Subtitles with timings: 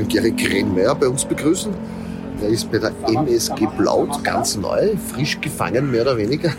[0.00, 1.72] den Gary Krenmeier bei uns begrüßen.
[2.40, 6.52] Er ist bei der MSG Blaut ganz neu, frisch gefangen, mehr oder weniger,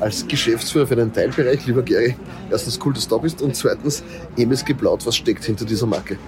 [0.00, 1.66] als Geschäftsführer für einen Teilbereich.
[1.66, 2.16] Lieber Gary,
[2.50, 4.02] erstens cool, dass du da bist und zweitens
[4.36, 6.18] MSG Blaut, was steckt hinter dieser Marke?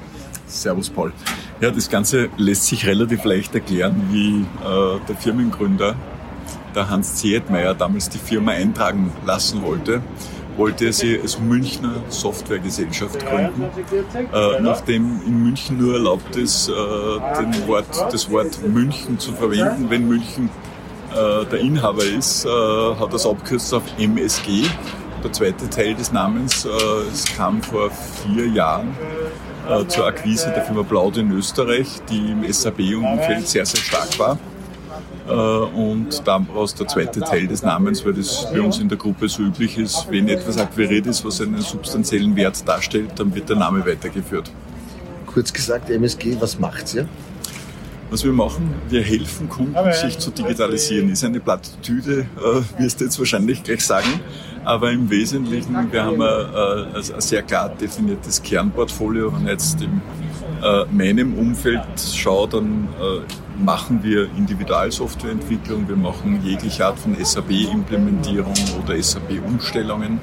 [0.47, 1.13] Servus Paul.
[1.61, 5.97] Ja, das Ganze lässt sich relativ leicht erklären, wie äh, der Firmengründer,
[6.75, 10.03] der Hans Zehetmeier, damals die Firma eintragen lassen wollte
[10.57, 13.65] wollte er sie als Münchner Softwaregesellschaft gründen.
[14.33, 20.09] Äh, nachdem in München nur erlaubt ist, äh, Wort, das Wort München zu verwenden, wenn
[20.09, 20.51] München
[21.13, 24.65] äh, der Inhaber ist, äh, hat es abgekürzt auf MSG.
[25.23, 26.69] Der zweite Teil des Namens, äh,
[27.13, 28.97] es kam vor vier Jahren
[29.69, 34.39] äh, zur Akquise der Firma Blaud in Österreich, die im SAP-Umfeld sehr, sehr stark war.
[35.31, 39.29] Äh, und daraus der zweite Teil des Namens, weil das bei uns in der Gruppe
[39.29, 43.57] so üblich ist, wenn etwas akquiriert ist, was einen substanziellen Wert darstellt, dann wird der
[43.57, 44.51] Name weitergeführt.
[45.27, 47.09] Kurz gesagt, MSG, was macht ihr?
[48.11, 51.11] Was wir machen, wir helfen Kunden, sich zu digitalisieren.
[51.11, 54.21] Ist eine Plattitüde, äh, wirst du jetzt wahrscheinlich gleich sagen.
[54.65, 59.33] Aber im Wesentlichen, wir haben ein, ein sehr klar definiertes Kernportfolio.
[59.33, 60.03] Wenn ich jetzt in
[60.63, 61.83] äh, meinem Umfeld
[62.15, 70.21] schaue, dann äh, machen wir Individualsoftwareentwicklung, wir machen jegliche Art von SAP-Implementierung oder SAP-Umstellungen,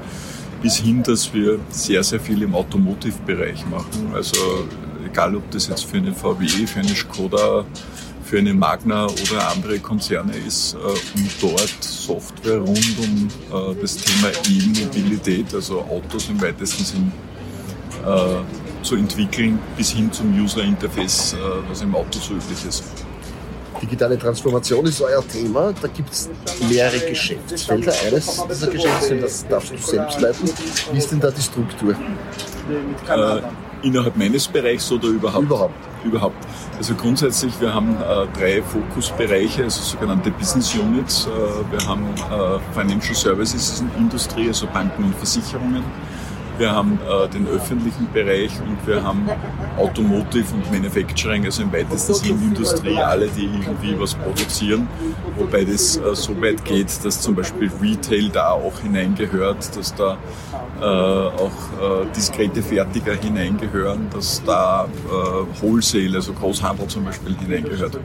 [0.62, 4.12] bis hin, dass wir sehr, sehr viel im Automotive-Bereich machen.
[4.14, 4.68] Also
[5.06, 7.66] egal, ob das jetzt für eine VW, für eine Skoda,
[8.24, 13.28] für eine Magna oder andere Konzerne ist, äh, um dort Software rund um
[13.72, 17.12] äh, das Thema E-Mobilität, also Autos im weitesten Sinn,
[18.06, 21.36] äh, zu entwickeln, bis hin zum User-Interface,
[21.70, 22.84] was im Auto so üblich ist.
[23.82, 25.74] Digitale Transformation ist euer Thema.
[25.80, 26.30] Da gibt es
[26.68, 27.94] mehrere Geschäftsfelder.
[28.06, 30.50] Eines dieser Geschäftsfelder, das darfst du selbst leiten.
[30.92, 31.94] Wie ist denn da die Struktur?
[33.08, 33.42] Äh,
[33.84, 35.44] innerhalb meines Bereichs oder überhaupt?
[35.44, 35.76] Überhaupt.
[36.04, 36.36] Überhaupt.
[36.78, 41.28] Also grundsätzlich, wir haben äh, drei Fokusbereiche, also sogenannte Business Units.
[41.28, 41.30] Äh,
[41.72, 45.84] wir haben äh, Financial Services Industrie, also Banken und Versicherungen
[46.58, 49.30] wir haben äh, den öffentlichen Bereich und wir haben
[49.78, 54.88] Automotive und Manufacturing, also im weitesten Sinne Industrie, alle, die irgendwie was produzieren.
[55.38, 60.18] Wobei das äh, so weit geht, dass zum Beispiel Retail da auch hineingehört, dass da
[60.82, 68.00] äh, auch äh, diskrete Fertiger hineingehören, dass da äh, Wholesale, also Großhandel zum Beispiel hineingehört.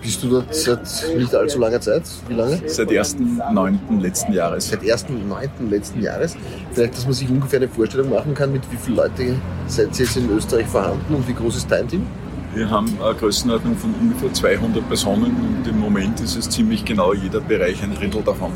[0.00, 0.80] Bist du dort seit
[1.16, 2.02] nicht allzu langer Zeit?
[2.28, 2.60] Wie lange?
[2.66, 4.00] Seit 1.9.
[4.00, 4.68] letzten Jahres.
[4.68, 5.68] Seit 1.9.
[5.68, 6.36] letzten Jahres.
[6.72, 10.04] Vielleicht, dass man sich ungefähr eine Vorstellung machen kann, mit wie vielen Leuten seid ihr
[10.06, 12.06] jetzt in Österreich vorhanden und wie groß ist dein Team?
[12.54, 17.12] Wir haben eine Größenordnung von ungefähr 200 Personen und im Moment ist es ziemlich genau
[17.12, 18.52] jeder Bereich ein Drittel davon.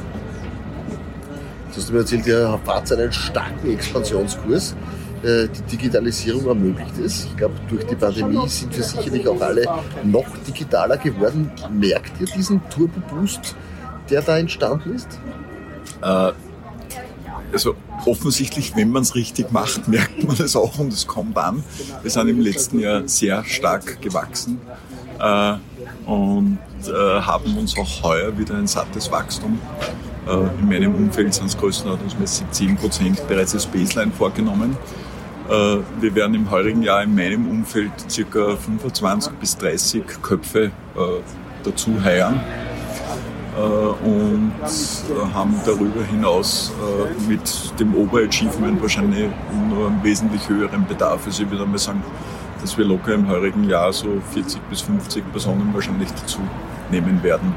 [1.71, 4.75] Du hast mir erzählt, ihr fahrt einen starken Expansionskurs.
[5.23, 7.25] Äh, die Digitalisierung ermöglicht ist.
[7.25, 9.67] Ich glaube, durch die Pandemie sind wir sicherlich auch alle
[10.05, 11.51] noch digitaler geworden.
[11.73, 13.57] Merkt ihr diesen Turbo-Boost,
[14.11, 15.09] der da entstanden ist?
[16.03, 16.33] Äh,
[17.53, 17.75] also
[18.07, 21.65] offensichtlich, wenn man es richtig macht, merkt man es auch und es kommt an.
[22.03, 24.61] Wir sind im letzten Jahr sehr stark gewachsen
[25.19, 25.55] äh,
[26.07, 29.59] und haben uns auch heuer wieder ein sattes Wachstum.
[30.61, 34.77] In meinem Umfeld sind es größtenordnungsmäßig 10% bereits als Baseline vorgenommen.
[35.49, 37.93] Äh, wir werden im heurigen Jahr in meinem Umfeld
[38.31, 38.57] ca.
[38.57, 40.71] 25 bis 30 Köpfe äh,
[41.65, 42.39] dazu heiern
[43.57, 44.53] äh, und
[45.33, 46.73] haben darüber hinaus
[47.29, 47.41] mit
[47.81, 49.31] dem Overachievement wahrscheinlich
[49.71, 51.25] nur einen wesentlich höheren Bedarf.
[51.25, 52.03] Also ich würde mal sagen,
[52.61, 56.41] dass wir locker im heurigen Jahr so 40 bis 50 Personen wahrscheinlich dazu
[56.91, 57.55] nehmen werden.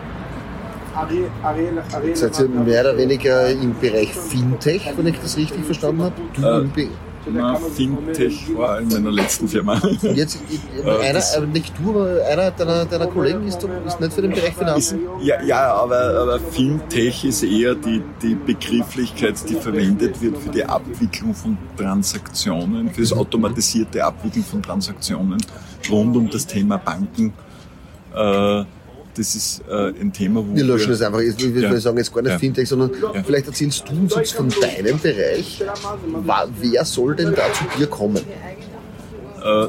[2.14, 6.16] Seid ihr mehr oder weniger im Bereich Fintech, wenn ich das richtig verstanden habe?
[6.34, 6.88] Du äh,
[7.28, 9.82] na, Fintech war in meiner letzten Firma.
[10.02, 10.40] Jetzt,
[10.84, 14.54] einer, äh, nicht du, aber einer deiner, deiner Kollegen ist, ist nicht für den Bereich
[14.54, 15.00] Finanzen?
[15.00, 20.50] Ist, ja, ja aber, aber Fintech ist eher die, die Begrifflichkeit, die verwendet wird für
[20.50, 25.38] die Abwicklung von Transaktionen, für das automatisierte Abwickeln von Transaktionen
[25.90, 27.34] rund um das Thema Banken.
[28.16, 28.64] Äh,
[29.16, 31.20] das ist äh, ein Thema, wo wir löschen wir, es einfach.
[31.20, 33.24] Ich will ja, sagen jetzt gar nicht ja, Fintech, sondern ja.
[33.24, 35.64] vielleicht erzählst du uns jetzt von deinem Bereich.
[36.60, 38.22] Wer soll denn da zu dir kommen?
[39.44, 39.68] Äh,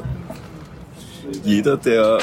[1.43, 2.19] jeder, der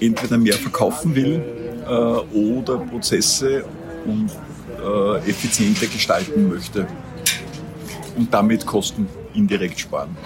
[0.00, 1.42] entweder mehr verkaufen will
[1.86, 3.64] äh, oder Prozesse
[4.04, 4.30] und
[4.82, 6.86] äh, effizienter gestalten möchte
[8.16, 10.16] und damit Kosten indirekt sparen.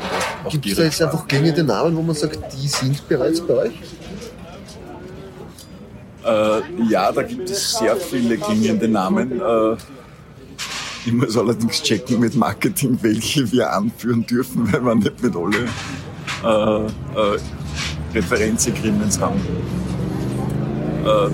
[0.50, 3.72] Gibt es da jetzt einfach klingende Namen, wo man sagt, die sind bereits bei euch?
[6.24, 9.40] Äh, ja, da gibt es sehr viele klingende Namen.
[9.40, 9.76] Äh,
[11.06, 15.56] ich muss allerdings checken mit Marketing, welche wir anführen dürfen, weil wir nicht mit alle
[16.44, 16.86] äh,
[17.36, 17.38] äh,
[18.14, 19.40] Referenzagreements haben.
[21.04, 21.28] Äh,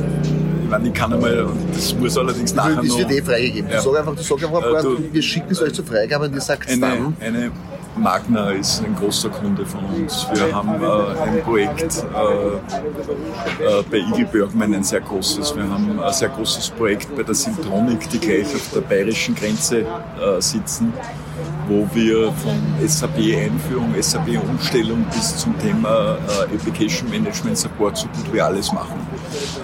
[0.64, 3.70] ich meine, ich kann einmal, das muss allerdings nachher Das wird eh freigegeben.
[3.70, 3.82] Ja.
[3.82, 6.34] Du sag einfach, du sag einfach, Äh, du- wir schicken es euch zur Freigabe und
[6.34, 7.16] ihr sagt Eine, dann.
[7.20, 7.50] eine
[7.96, 10.26] Magna ist ein großer Kunde von uns.
[10.32, 15.56] Wir haben äh, ein Projekt äh, äh, bei Eagle Bergman, ein sehr großes.
[15.56, 19.81] Wir haben ein sehr großes Projekt bei der Sintronic, die gleich auf der bayerischen Grenze
[19.81, 20.93] äh, sitzen,
[21.69, 28.40] wo wir von SAP-Einführung, SAP-Umstellung bis zum Thema äh, Application Management Support so gut wie
[28.40, 29.00] alles machen.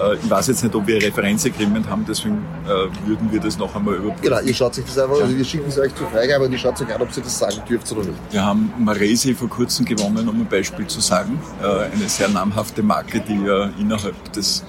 [0.01, 3.57] Äh, ich weiß jetzt nicht, ob wir ein Referenzagreement haben, deswegen äh, würden wir das
[3.57, 4.21] noch einmal überprüfen.
[4.21, 6.57] Genau, ihr schaut euch das einfach, also wir schicken es euch zur Freigabe und ihr
[6.57, 8.13] schaut euch an, ob ihr das sagen dürft oder nicht.
[8.31, 11.39] Wir haben Maresi vor kurzem gewonnen, um ein Beispiel zu sagen.
[11.61, 14.63] Äh, Eine sehr namhafte Marke, die ja innerhalb des,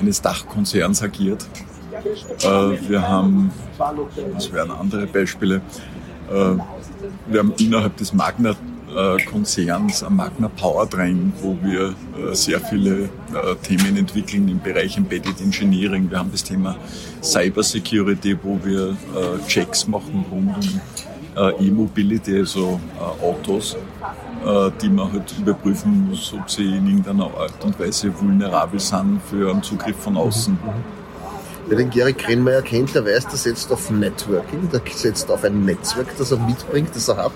[0.00, 1.46] eines Dachkonzerns agiert.
[2.88, 5.62] Wir haben, was wären andere Beispiele?
[6.28, 13.08] Wir haben innerhalb des Magna-Konzerns ein Magna Powertrain, wo wir äh, sehr viele äh,
[13.62, 16.10] Themen entwickeln im Bereich Embedded Engineering.
[16.10, 16.76] Wir haben das Thema
[17.22, 20.80] Cyber Security, wo wir äh, Checks machen rund um
[21.36, 27.24] äh, E-Mobility, also äh, Autos, äh, die man halt überprüfen muss, ob sie in irgendeiner
[27.24, 30.58] Art und Weise vulnerabel sind für einen Zugriff von außen.
[31.68, 35.64] Wer den Gary Krenmeier kennt, der weiß, der setzt auf Networking, der setzt auf ein
[35.64, 37.32] Netzwerk, das er mitbringt, das er hat.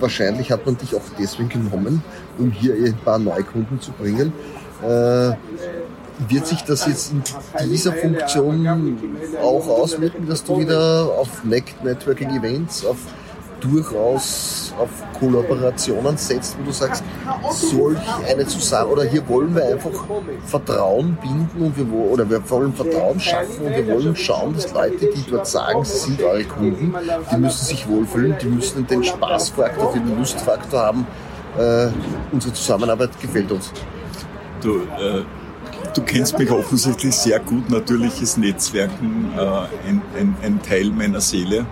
[0.00, 2.02] Wahrscheinlich hat man dich auch deswegen genommen,
[2.38, 4.32] um hier ein paar Neukunden zu bringen.
[4.82, 5.32] Äh,
[6.28, 8.66] wird sich das jetzt in dieser Funktion
[9.42, 12.98] auch auswirken, dass du wieder auf Net- Networking Events, auf
[13.60, 17.04] durchaus auf Kollaborationen setzt, wo du sagst,
[17.50, 17.98] solch
[18.28, 19.90] eine zusammen oder hier wollen wir einfach
[20.46, 24.72] Vertrauen binden und wir wo- oder wir wollen Vertrauen schaffen und wir wollen schauen, dass
[24.72, 26.94] Leute, die dort sagen, sie sind eure Kunden,
[27.30, 31.06] die müssen sich wohlfühlen, die müssen den Spaßfaktor, den Lustfaktor haben.
[31.58, 31.88] Äh,
[32.32, 33.72] unsere Zusammenarbeit gefällt uns.
[34.62, 35.24] Du, äh,
[35.94, 37.68] du kennst mich offensichtlich sehr gut.
[37.70, 41.66] Natürlich ist Netzwerken äh, ein, ein, ein Teil meiner Seele.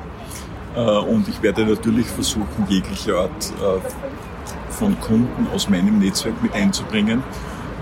[0.78, 6.54] Äh, und ich werde natürlich versuchen, jegliche Art äh, von Kunden aus meinem Netzwerk mit
[6.54, 7.22] einzubringen.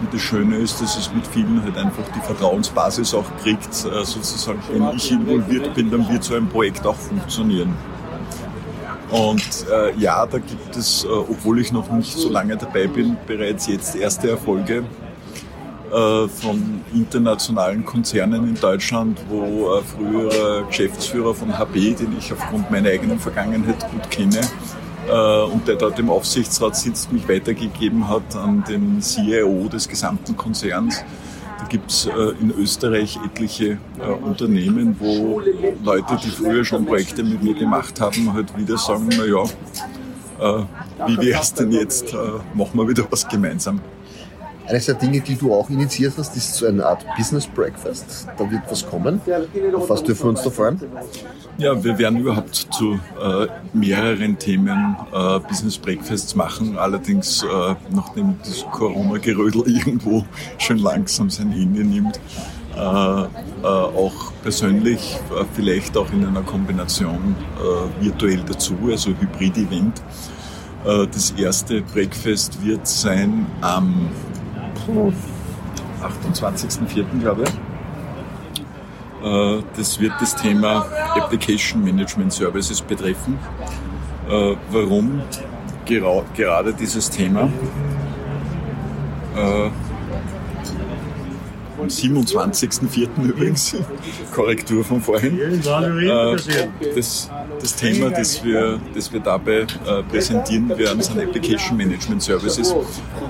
[0.00, 4.04] Und das Schöne ist, dass es mit vielen halt einfach die Vertrauensbasis auch kriegt, äh,
[4.04, 7.74] sozusagen, wenn ich involviert bin, dann wird so ein Projekt auch funktionieren.
[9.10, 13.16] Und äh, ja, da gibt es, äh, obwohl ich noch nicht so lange dabei bin,
[13.26, 14.84] bereits jetzt erste Erfolge
[15.92, 22.70] äh, von internationalen Konzernen in Deutschland, wo äh, früherer Geschäftsführer von HB, den ich aufgrund
[22.70, 24.40] meiner eigenen Vergangenheit gut kenne,
[25.08, 30.36] äh, und der dort im Aufsichtsrat sitzt, mich weitergegeben hat an den CIO des gesamten
[30.36, 31.04] Konzerns.
[31.60, 32.10] Da gibt es äh,
[32.40, 33.78] in Österreich etliche
[34.22, 35.40] Unternehmen, wo
[35.84, 39.44] Leute, die früher schon Projekte mit mir gemacht haben, halt wieder sagen, naja,
[40.40, 40.64] äh,
[41.06, 42.12] wie wär's denn jetzt,
[42.54, 43.80] machen wir wieder was gemeinsam.
[44.68, 48.26] Eines der Dinge, die du auch initiiert hast, ist so eine Art Business Breakfast.
[48.36, 49.20] Da wird was kommen.
[49.74, 50.80] Auf was dürfen wir uns da freuen?
[51.58, 56.76] Ja, wir werden überhaupt zu äh, mehreren Themen äh, Business Breakfasts machen.
[56.76, 60.24] Allerdings, äh, nachdem das Corona-Gerödel irgendwo
[60.58, 62.20] schon langsam sein Ende nimmt,
[62.76, 63.26] äh, äh,
[63.64, 67.34] auch persönlich, äh, vielleicht auch in einer Kombination
[68.00, 70.02] virtuell dazu, also Hybrid-Event.
[70.84, 74.10] Das erste Breakfast wird sein am
[76.02, 77.04] 28.04.
[77.20, 77.50] glaube ich.
[79.26, 83.38] Äh, Das wird das Thema Application Management Services betreffen.
[84.28, 85.22] Äh, Warum
[85.86, 87.48] gera- gerade dieses Thema?
[89.36, 89.70] Äh,
[91.86, 93.08] Am 27.04.
[93.22, 93.76] übrigens,
[94.34, 95.38] Korrektur von vorhin.
[95.38, 96.36] Äh,
[96.96, 102.74] Das, das Thema, das wir, das wir dabei äh, präsentieren werden, sind Application Management Services.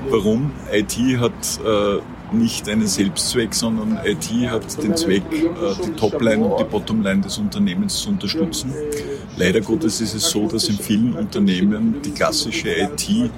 [0.09, 0.53] Warum?
[0.73, 1.33] IT hat
[1.65, 2.01] äh,
[2.35, 7.37] nicht einen Selbstzweck, sondern IT hat den Zweck, äh, die Topline und die Bottomline des
[7.37, 8.73] Unternehmens zu unterstützen.
[9.39, 13.31] Leider Gottes ist es so, dass in vielen Unternehmen die klassische IT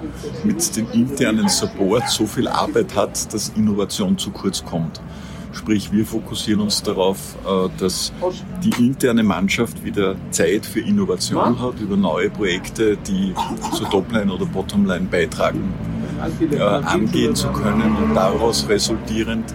[0.45, 5.01] mit dem internen Support so viel Arbeit hat, dass Innovation zu kurz kommt.
[5.51, 8.13] Sprich, wir fokussieren uns darauf, äh, dass
[8.63, 13.33] die interne Mannschaft wieder Zeit für Innovation hat, über neue Projekte, die
[13.73, 15.73] zur Topline oder Bottomline beitragen,
[16.51, 19.45] äh, angehen zu können und daraus resultierend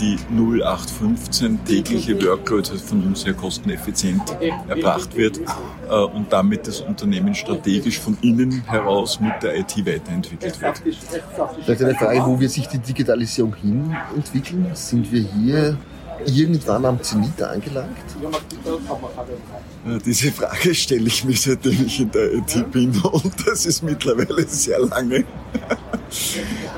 [0.00, 4.22] die 0815 tägliche Workload von uns sehr kosteneffizient
[4.68, 10.60] erbracht wird äh, und damit das Unternehmen strategisch von innen heraus mit der IT weiterentwickelt
[10.60, 10.82] wird.
[11.64, 14.66] Vielleicht eine Frage, wo wird sich die Digitalisierung hin entwickeln?
[14.74, 15.76] Sind wir hier
[16.26, 17.96] irgendwann am Zenit angelangt?
[20.04, 24.46] Diese Frage stelle ich mir, seitdem ich in der IT bin und das ist mittlerweile
[24.46, 25.24] sehr lange.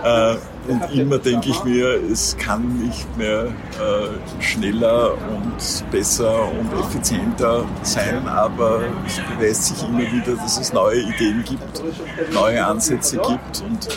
[0.05, 0.37] Äh,
[0.69, 7.65] und immer denke ich mir, es kann nicht mehr äh, schneller und besser und effizienter
[7.83, 11.83] sein, aber es beweist sich immer wieder, dass es neue Ideen gibt,
[12.35, 13.89] neue Ansätze gibt und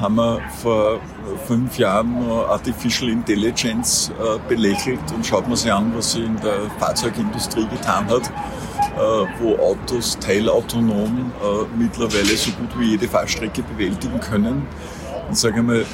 [0.00, 1.00] haben wir vor
[1.46, 2.16] fünf Jahren
[2.48, 8.06] Artificial Intelligence äh, belächelt und schaut man sich an, was sie in der Fahrzeugindustrie getan
[8.08, 14.66] hat, äh, wo Autos teilautonom äh, mittlerweile so gut wie jede Fahrstrecke bewältigen können.
[15.28, 15.84] Und sage mal, äh,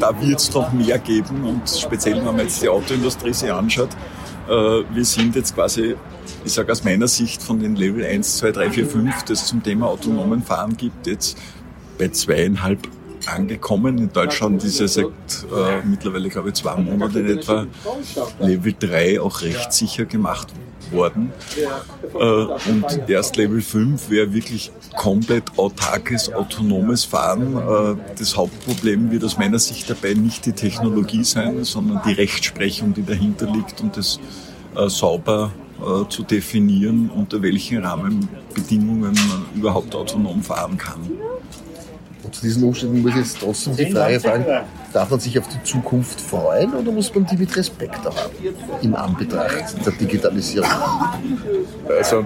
[0.00, 3.90] da wird es noch mehr geben und speziell, wenn man jetzt die Autoindustrie sich anschaut,
[4.48, 5.96] äh, wir sind jetzt quasi,
[6.44, 9.62] ich sage aus meiner Sicht von den Level 1, 2, 3, 4, 5, das zum
[9.62, 11.36] Thema autonomen Fahren gibt, jetzt
[11.98, 12.88] bei zweieinhalb
[13.26, 13.98] angekommen.
[13.98, 17.66] In Deutschland ist ja seit äh, mittlerweile, glaube ich, zwei Monaten etwa
[18.38, 20.48] Level 3 auch rechtssicher gemacht
[20.90, 21.32] worden.
[22.14, 27.56] Äh, und erst Level 5 wäre wirklich komplett autarkes, autonomes Fahren.
[27.56, 32.94] Äh, das Hauptproblem wird aus meiner Sicht dabei nicht die Technologie sein, sondern die Rechtsprechung,
[32.94, 34.20] die dahinter liegt und das
[34.76, 41.00] äh, sauber äh, zu definieren, unter welchen Rahmenbedingungen man überhaupt autonom fahren kann.
[42.26, 44.44] Und zu diesen Umständen muss ich jetzt trotzdem die Frage fragen,
[44.92, 48.32] darf man sich auf die Zukunft freuen oder muss man die mit Respekt haben
[48.82, 50.68] in Anbetracht der Digitalisierung?
[51.88, 52.24] Also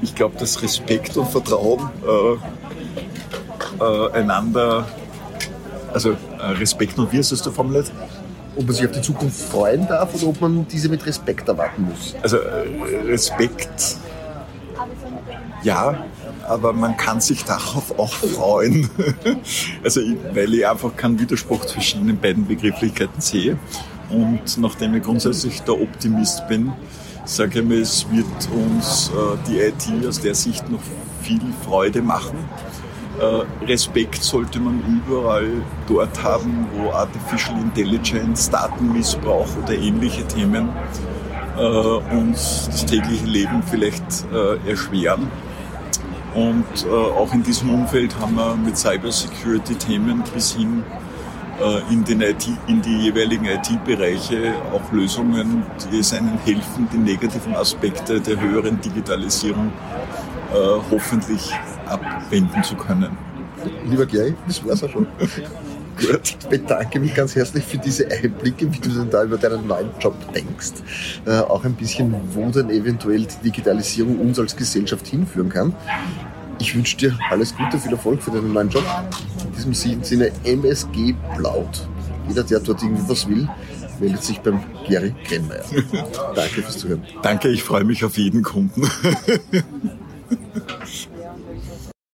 [0.00, 4.86] ich glaube, dass Respekt und Vertrauen äh, äh, einander,
[5.92, 6.14] also äh,
[6.58, 7.92] Respekt und wie ist das du formuliert?
[8.56, 11.82] Ob man sich auf die Zukunft freuen darf oder ob man diese mit Respekt erwarten
[11.82, 12.14] muss?
[12.22, 13.98] Also äh, Respekt,
[15.62, 15.98] ja,
[16.48, 18.88] aber man kann sich darauf auch freuen.
[19.84, 20.00] also
[20.32, 23.58] weil ich einfach keinen Widerspruch zwischen den beiden Begrifflichkeiten sehe.
[24.10, 26.72] Und nachdem ich grundsätzlich der Optimist bin,
[27.24, 30.80] sage ich mir, es wird uns äh, die IT aus der Sicht noch
[31.22, 32.38] viel Freude machen.
[33.18, 35.48] Äh, Respekt sollte man überall
[35.88, 40.68] dort haben, wo Artificial Intelligence, Datenmissbrauch oder ähnliche Themen
[41.56, 45.30] äh, uns das tägliche Leben vielleicht äh, erschweren.
[46.36, 50.84] Und äh, auch in diesem Umfeld haben wir mit Cybersecurity-Themen bis hin
[51.58, 56.98] äh, in, den IT, in die jeweiligen IT-Bereiche auch Lösungen, die es einem helfen, die
[56.98, 59.72] negativen Aspekte der höheren Digitalisierung
[60.52, 60.56] äh,
[60.90, 61.50] hoffentlich
[61.86, 63.16] abwenden zu können.
[63.86, 65.06] Lieber Gary, das war's auch schon.
[65.96, 66.20] Gut.
[66.22, 69.90] Ich bedanke mich ganz herzlich für diese Einblicke, wie du denn da über deinen neuen
[69.98, 70.72] Job denkst.
[71.24, 75.74] Äh, auch ein bisschen, wo denn eventuell die Digitalisierung uns als Gesellschaft hinführen kann.
[76.58, 78.84] Ich wünsche dir alles Gute, viel Erfolg für deinen neuen Job.
[79.44, 81.86] In diesem Sinne MSG Blaut.
[82.28, 83.48] Jeder, der dort irgendwie was will,
[84.00, 85.64] meldet sich beim Gary Krennmeier.
[86.34, 87.02] Danke fürs Zuhören.
[87.22, 88.82] Danke, ich freue mich auf jeden Kunden.